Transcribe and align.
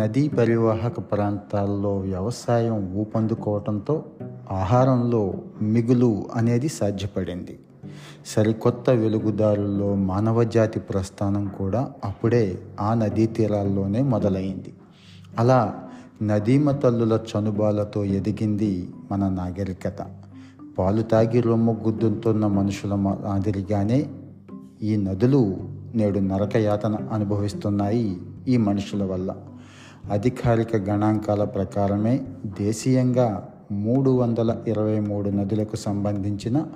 నదీ 0.00 0.28
పరివాహక 0.28 0.98
ప్రాంతాల్లో 0.98 1.98
వ్యవసాయం 1.98 2.94
ఊపందుకోవటంతో 2.94 4.04
ఆహారంలో 4.50 5.34
మిగులు 5.62 6.24
అనేది 6.34 6.68
సాధ్యపడింది. 6.68 7.58
సరికొత్త 8.26 8.90
వెలుగుదారుల్లో 8.90 9.94
మానవజాతి 9.94 10.80
ప్రస్థానం 10.80 11.52
కూడా 11.58 11.92
అప్పుడే 12.04 12.58
ఆ 12.80 12.94
నదీ 12.94 13.26
తీరాల్లోనే 13.26 14.02
మొదలైంది. 14.02 14.74
అలా 15.38 15.74
నదీమ 16.22 16.70
తల్లుల 16.70 17.20
చనుబాలతో 17.30 18.04
ఎదిగింది 18.04 18.88
మన 19.12 19.28
నాగరికత. 19.28 19.96
పాలు 20.78 21.02
తాగి 21.02 21.40
రొమ్ము 21.40 21.80
గుద్దుతున్న 21.86 22.46
మనుషుల 22.46 22.94
మాదిరిగానే 22.94 24.06
ఈ 24.82 24.96
నదులు 24.96 25.56
నేడు 25.94 26.18
నరకయాతన 26.18 26.96
అనుభవిస్తున్నాయి 27.12 28.18
ఈ 28.48 28.56
మనుషుల 28.56 29.04
వల్ల. 29.04 29.34
అధికారిక 30.08 30.76
గణాంకాల 30.76 31.44
ప్రకారమే 31.44 32.26
దేశీయంగా 32.46 33.48
మూడు 33.72 34.10
వందల 34.10 34.56
ఇరవై 34.68 35.00
మూడు 35.00 35.30
నదులకు 35.30 35.76
సంబంధించిన 35.76 36.66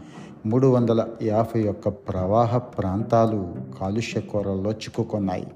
మూడు 0.46 0.66
వందల 0.66 1.06
యాభై 1.22 1.68
ఒక్క 1.68 1.88
ప్రవాహ 1.88 2.58
ప్రాంతాలు 2.58 3.54
కాలుష్య 3.80 4.20
కోరల్లో 4.20 4.70
చిక్కుకున్నాయి. 4.70 5.46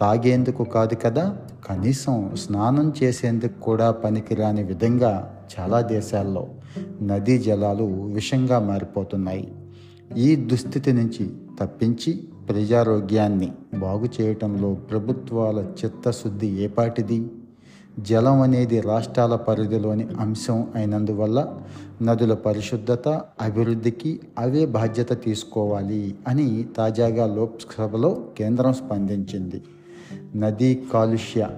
తాగేందుకు 0.00 0.64
కాదు 0.64 0.94
కదా 0.94 1.36
కనీసం 1.66 2.30
స్నానం 2.34 2.92
చేసేందుకు 3.02 3.60
కూడా 3.60 3.90
పనికిరాని 3.90 4.62
విధంగా 4.62 5.42
చాలా 5.58 5.80
దేశాల్లో 5.80 6.48
నదీ 7.02 7.38
జలాలు 7.38 7.84
విషంగా 8.14 8.58
మారిపోతున్నాయి. 8.58 9.52
ఈ 10.16 10.36
దుస్థితి 10.36 10.92
నుంచి 10.92 11.30
తప్పించి 11.60 12.28
ప్రజారోగ్యాన్ని 12.50 13.48
బాగు 13.78 14.08
చేయటంలో 14.20 14.74
ప్రభుత్వాల 14.74 15.58
చిత్తశుద్ధి 15.80 16.48
ఏపాటిది 16.60 17.18
జలం 17.98 18.40
అనేది 18.40 18.80
రాష్ట్రాల 18.80 19.34
పరిధిలోని 19.36 20.08
అంశం 20.20 20.66
అయినందువల్ల 20.74 21.38
నదుల 22.02 22.34
పరిశుద్ధత 22.34 23.08
అభివృద్ధికి 23.40 24.20
అవే 24.38 24.66
బాధ్యత 24.66 25.22
తీసుకోవాలి 25.24 26.14
అని 26.28 26.66
తాజాగా 26.76 27.26
లోక్సభలో 27.26 28.10
కేంద్రం 28.38 28.72
స్పందించింది. 28.72 29.62
నదీ 30.36 30.70
కాలుష్య 30.92 31.48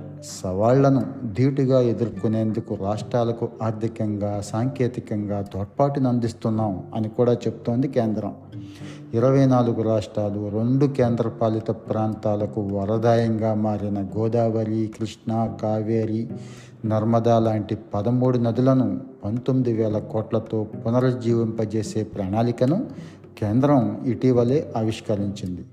సవాళ్ళను 0.40 1.02
ధీటుగా 1.32 1.80
ఎదుర్కొనేందుకు 1.80 2.78
రాష్ట్రాలకు 2.84 3.48
ఆర్థికంగా 3.62 4.40
సాంకేతికంగా 4.40 5.40
తోడ్పాటును 5.42 6.08
అందిస్తున్నాం 6.08 6.74
అని 6.94 7.08
కూడా 7.08 7.32
చెప్తోంది 7.32 7.88
కేంద్రం. 7.88 8.34
ఇరవై 9.14 9.46
నాలుగు 9.46 9.82
రాష్ట్రాలు 9.82 10.48
రెండు 10.48 10.86
కేంద్రపాలిత 10.86 11.70
ప్రాంతాలకు 11.70 12.60
వరదాయంగా 12.60 13.54
మారిన 13.54 14.02
గోదావరి 14.02 14.90
కృష్ణా 14.98 15.46
కావేరి 15.46 16.30
నర్మదా 16.84 17.38
లాంటి 17.38 17.76
పదమూడు 17.94 18.38
నదులను 18.38 19.00
పంతొమ్మిది 19.24 19.72
వేల 19.72 19.98
కోట్లతో 19.98 20.66
పునరుజ్జీవింపజేసే 20.86 22.02
ప్రణాళికను 22.02 22.86
కేంద్రం 23.38 24.00
ఇటీవలే 24.06 24.72
ఆవిష్కరించింది. 24.76 25.64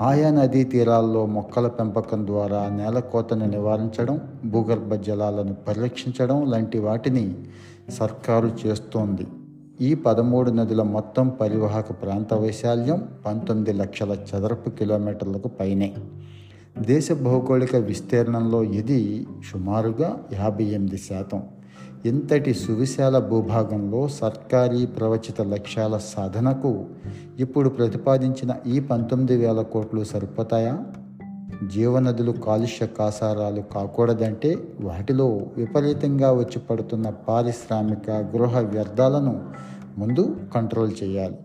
ఆయా 0.00 0.30
నదీ 0.30 0.64
తీరాల్లో 0.64 1.26
మొక్కల 1.26 1.66
పెంపకం 1.66 2.26
ద్వారా 2.26 2.68
నేలకోతను 2.68 3.46
నివారించడం 3.46 4.20
భూగర్భ 4.44 4.94
జలాలను 4.94 5.54
పరిరక్షించడం 5.54 6.50
లాంటి 6.50 6.78
వాటిని 6.78 7.34
సర్కారు 7.90 8.50
చేస్తోంది. 8.66 9.26
ఈ 9.82 9.94
పదమూడు 9.94 10.50
నదుల 10.50 10.82
మొత్తం 10.82 11.28
పరివాహక 11.28 11.90
ప్రాంత 11.90 12.34
వైశాల్యం 12.34 13.08
పంతొమ్మిది 13.26 13.72
లక్షల 13.72 14.12
చదరపు 14.12 14.70
కిలోమీటర్లకు 14.70 15.48
పైనే. 15.48 15.94
దేశ 16.78 17.12
భౌగోళిక 17.12 17.76
విస్తీర్ణంలో 17.76 18.62
ఇది 18.62 19.26
సుమారుగా 19.52 20.18
యాభై 20.32 20.64
ఎనిమిది 20.64 20.98
శాతం. 20.98 21.42
ఇంతటి 22.04 22.54
సువిశాల 22.54 23.18
భూభాగంలో 23.18 24.08
సర్కారీ 24.08 24.86
ప్రవచిత 24.86 25.42
లక్ష్యాల 25.42 25.96
సాధనకు 25.96 26.84
ఇప్పుడు 27.38 27.68
ప్రతిపాదించిన 27.68 28.54
ఈ 28.66 28.80
పంతొమ్మిది 28.80 29.36
వేల 29.36 29.62
కోట్లు 29.62 30.04
సరిపోతాయా? 30.04 30.78
జీవనదులు 31.74 32.32
కాలుష్య 32.32 32.86
కాసారాలు 32.86 33.60
కాకూడదంటే 33.60 34.56
వాటిలో 34.80 35.26
విపరీతంగా 35.56 36.32
వచ్చి 36.32 36.58
పడుతున్న 36.58 37.10
పారిశ్రామిక 37.10 38.10
గృహ 38.10 38.58
వ్యర్థాలను 38.58 39.71
ముందు 39.98 40.36
కంట్రోల్ 40.54 40.92
చేయాలి. 41.02 41.36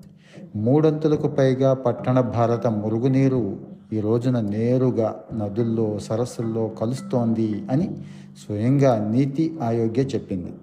మూడంతులకు 0.56 1.28
పైగా 1.28 1.74
పట్టణ 1.74 2.20
భారత 2.20 2.68
మురుగునీరు 2.68 3.58
ఈ 3.94 4.00
రోజున 4.00 4.40
నేరుగా 4.40 5.16
నదుల్లో 5.34 6.00
సరస్సుల్లో 6.00 6.68
కలుస్తోంది 6.68 7.66
అని 7.72 7.98
స్వయంగా 8.46 9.10
నీతి 9.10 9.58
ఆయోగ్య 9.64 10.02
చెప్పింది. 10.02 10.54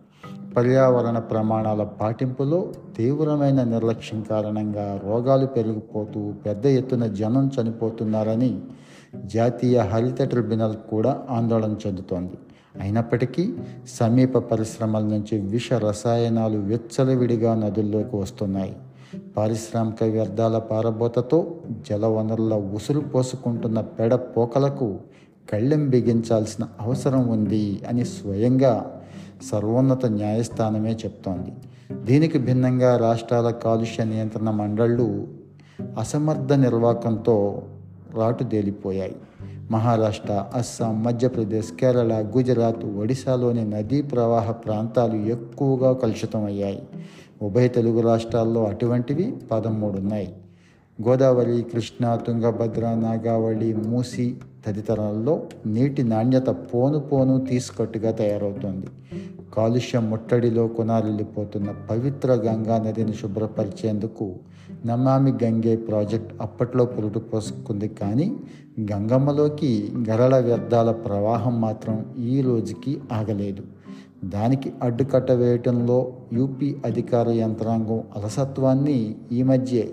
పర్యావరణ 0.56 1.18
ప్రమాణాల 1.18 1.82
పాటింపులో 1.82 2.72
తీవ్రమైన 2.96 3.64
నిర్లక్ష్యం 3.64 4.22
కారణంగా 4.22 5.00
రోగాలు 5.04 5.46
పెరిగిపోతూ 5.46 6.32
పెద్ద 6.46 6.66
ఎత్తున 6.66 7.06
జనం 7.06 7.50
చనిపోతున్నారని 7.60 8.60
జాతీయ 9.24 9.78
హరిత 9.78 10.22
ట్రిబ్యునల్ 10.22 10.76
కూడా 10.90 11.22
ఆందోళన 11.30 11.76
చెందుతోంది. 11.86 12.34
అయినప్పటికీ 12.80 13.54
సమీప 13.88 14.38
పరిశ్రమల 14.38 15.02
నుంచి 15.02 15.38
విష 15.38 15.72
రసాయనాలు 15.72 16.58
వెచ్చలవిడిగా 16.58 17.54
నదుల్లోకి 17.54 18.16
వస్తున్నాయి. 18.16 18.76
పారిశ్రామిక 19.36 20.02
వ్యర్థాల 20.02 20.58
పారబోతతో 20.58 21.54
జలవనరుల 21.90 22.54
ఉసురు 22.54 23.00
పోసుకుంటున్న 23.00 23.80
పెడ 23.80 24.14
పోకలకు 24.14 24.98
కళ్ళెం 25.52 25.88
బిగించాల్సిన 25.88 26.68
అవసరం 26.80 27.28
ఉంది 27.28 27.82
అని 27.88 28.04
స్వయంగా 28.04 29.02
సర్వోన్నత 29.52 30.06
న్యాయస్థానమే 30.06 30.92
చెప్తోంది. 30.92 31.52
దీనికి 32.04 32.38
భిన్నంగా 32.38 32.96
రాష్ట్రాల 32.96 33.50
కాలుష్య 33.50 34.04
నియంత్రణ 34.04 34.50
మండళ్ళు 34.50 35.28
అసమర్థ 35.98 36.52
నిర్వాకంతో 36.52 37.62
రాటుదేలిపోయాయి. 38.14 39.16
మహారాష్ట్ర 39.70 40.44
అస్సాం 40.54 41.02
మధ్యప్రదేశ్ 41.02 41.72
కేరళ 41.72 42.32
గుజరాత్ 42.36 42.84
ఒడిశాలోని 42.84 43.70
నదీ 43.70 44.02
ప్రవాహ 44.02 44.50
ప్రాంతాలు 44.50 45.14
ఎక్కువగా 45.14 45.92
కలుషితమయ్యాయి. 45.92 46.82
ఉభయ 47.42 47.68
తెలుగు 47.68 48.00
రాష్ట్రాల్లో 48.00 48.64
అటువంటివి 48.64 49.32
పదమూడు 49.50 49.98
ఉన్నాయి 49.98 50.32
గోదావరి 51.02 51.62
కృష్ణా 51.62 52.16
తుంగభద్ర 52.16 52.80
నాగావళి 52.80 53.74
మూసి 53.74 54.36
తదితరాల్లో 54.66 55.42
నీటి 55.66 56.02
నాణ్యత 56.02 56.46
పోను 56.46 57.00
పోను 57.00 57.46
తీసుకట్టుగా 57.46 58.10
తయారవుతోంది. 58.10 58.86
కాలుష్యం 59.54 60.10
ముట్టడిలో 60.10 60.68
కొనాలిల్లిపోతున్న 60.68 61.74
పవిత్ర 61.90 62.32
గంగా 62.32 62.78
నదిని 62.78 63.12
శుభ్రపరిచేందుకు 63.12 64.34
నమామి 64.86 65.32
గంగే 65.44 65.76
ప్రాజెక్ట్ 65.76 66.34
అప్పట్లో 66.40 66.84
పురుడు 66.84 67.18
పోసుకుంది. 67.18 67.88
కానీ 67.88 68.36
గంగమ్మలోకి 68.80 69.92
గరళ 70.10 70.38
వ్యర్థాల 70.38 70.92
ప్రవాహం 70.92 71.60
మాత్రం 71.60 72.14
ఈ 72.18 72.40
రోజుకి 72.40 73.00
ఆగలేదు. 73.12 73.62
దానికి 74.24 74.72
అడ్డుకట్ట 74.82 75.32
వేయటంలో 75.32 76.12
యూపీ 76.32 76.76
అధికార 76.84 77.28
యంత్రాంగం 77.28 77.98
అలసత్వాన్ని 78.16 79.14
ఈ 79.32 79.42
మధ్య 79.42 79.84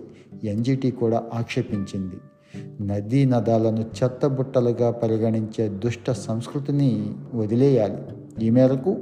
ఎన్జిటి 0.44 0.92
కూడా 0.92 1.24
ఆక్షేపించింది. 1.34 2.16
నదీ 2.88 3.26
నదాలను 3.26 3.86
చెత్తబుట్టలుగా 4.04 4.92
పరిగణించే 4.92 5.68
దుష్ట 5.68 6.12
సంస్కృతిని 6.12 7.14
వదిలేయాలి. 7.34 8.21
ఈ 8.40 8.50
మేరకు 8.50 9.00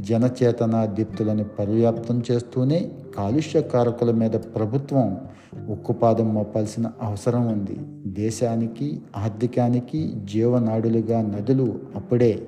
జనచేతన 0.00 0.84
దీప్తులను 0.84 1.44
పర్యాప్తం 1.44 2.22
చేస్తూనే 2.30 2.90
కాలుష్య 3.16 3.62
కారకుల 3.62 4.10
మీద 4.10 4.30
ప్రభుత్వం 4.30 5.20
ఉక్కుపాదం 5.68 6.34
మోపాల్సిన 6.34 6.90
అవసరం 7.02 7.48
ఉంది. 7.48 7.76
దేశానికి 8.06 9.00
ఆర్థికానికి 9.16 10.12
జీవనాడులుగా 10.24 11.22
నదులు 11.22 11.80
అప్పుడే 11.94 12.42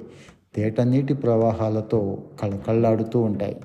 తేటనీటి 0.54 1.14
ప్రవాహాలతో 1.14 2.18
కళకళలాడుతూ 2.42 3.20
ఉంటాయి. 3.20 3.56